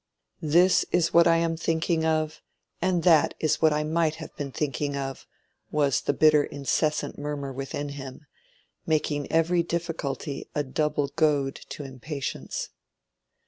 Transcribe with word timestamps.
"This 0.41 0.83
is 0.91 1.13
what 1.13 1.27
I 1.27 1.37
am 1.37 1.55
thinking 1.55 2.03
of; 2.05 2.41
and 2.81 3.03
that 3.03 3.35
is 3.39 3.61
what 3.61 3.71
I 3.71 3.83
might 3.83 4.15
have 4.15 4.35
been 4.35 4.51
thinking 4.51 4.95
of," 4.97 5.27
was 5.69 6.01
the 6.01 6.11
bitter 6.11 6.43
incessant 6.43 7.19
murmur 7.19 7.53
within 7.53 7.89
him, 7.89 8.25
making 8.87 9.31
every 9.31 9.61
difficulty 9.61 10.49
a 10.55 10.63
double 10.63 11.09
goad 11.15 11.53
to 11.69 11.83
impatience. 11.83 12.69